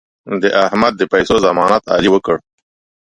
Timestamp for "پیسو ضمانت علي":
1.13-2.09